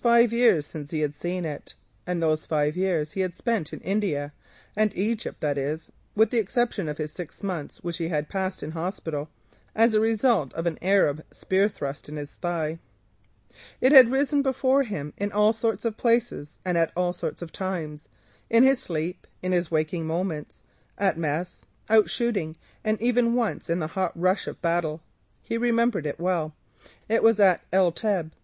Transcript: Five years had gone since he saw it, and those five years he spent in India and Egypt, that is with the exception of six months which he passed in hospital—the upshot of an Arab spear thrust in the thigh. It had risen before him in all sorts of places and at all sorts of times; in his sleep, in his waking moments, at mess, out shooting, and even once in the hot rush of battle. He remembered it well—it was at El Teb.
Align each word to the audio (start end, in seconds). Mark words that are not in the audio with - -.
Five 0.00 0.32
years 0.32 0.74
had 0.74 0.82
gone 0.82 0.86
since 0.86 0.90
he 1.26 1.40
saw 1.40 1.48
it, 1.48 1.74
and 2.06 2.22
those 2.22 2.46
five 2.46 2.76
years 2.76 3.10
he 3.14 3.28
spent 3.32 3.72
in 3.72 3.80
India 3.80 4.32
and 4.76 4.96
Egypt, 4.96 5.40
that 5.40 5.58
is 5.58 5.90
with 6.14 6.30
the 6.30 6.38
exception 6.38 6.86
of 6.88 7.00
six 7.10 7.42
months 7.42 7.78
which 7.82 7.96
he 7.98 8.08
passed 8.28 8.62
in 8.62 8.70
hospital—the 8.70 9.82
upshot 10.14 10.52
of 10.52 10.66
an 10.66 10.78
Arab 10.80 11.24
spear 11.32 11.68
thrust 11.68 12.08
in 12.08 12.14
the 12.14 12.26
thigh. 12.28 12.78
It 13.80 13.90
had 13.90 14.12
risen 14.12 14.40
before 14.42 14.84
him 14.84 15.12
in 15.16 15.32
all 15.32 15.52
sorts 15.52 15.84
of 15.84 15.96
places 15.96 16.60
and 16.64 16.78
at 16.78 16.92
all 16.94 17.12
sorts 17.12 17.42
of 17.42 17.50
times; 17.50 18.06
in 18.48 18.62
his 18.62 18.80
sleep, 18.80 19.26
in 19.42 19.50
his 19.50 19.68
waking 19.68 20.06
moments, 20.06 20.60
at 20.96 21.18
mess, 21.18 21.66
out 21.90 22.08
shooting, 22.08 22.56
and 22.84 23.02
even 23.02 23.34
once 23.34 23.68
in 23.68 23.80
the 23.80 23.88
hot 23.98 24.12
rush 24.14 24.46
of 24.46 24.62
battle. 24.62 25.00
He 25.42 25.58
remembered 25.58 26.06
it 26.06 26.20
well—it 26.20 27.20
was 27.20 27.40
at 27.40 27.62
El 27.72 27.90
Teb. 27.90 28.30